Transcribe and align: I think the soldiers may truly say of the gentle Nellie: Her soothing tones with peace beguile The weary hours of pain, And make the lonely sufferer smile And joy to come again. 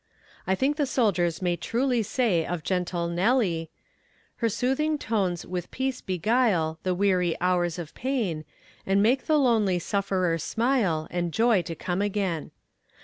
I 0.47 0.55
think 0.55 0.77
the 0.77 0.87
soldiers 0.87 1.43
may 1.43 1.55
truly 1.55 2.01
say 2.01 2.43
of 2.43 2.63
the 2.63 2.65
gentle 2.69 3.07
Nellie: 3.07 3.69
Her 4.37 4.49
soothing 4.49 4.97
tones 4.97 5.45
with 5.45 5.69
peace 5.69 6.01
beguile 6.01 6.79
The 6.81 6.95
weary 6.95 7.39
hours 7.39 7.77
of 7.77 7.93
pain, 7.93 8.43
And 8.83 9.03
make 9.03 9.27
the 9.27 9.37
lonely 9.37 9.77
sufferer 9.77 10.39
smile 10.39 11.07
And 11.11 11.31
joy 11.31 11.61
to 11.61 11.75
come 11.75 12.01
again. 12.01 12.49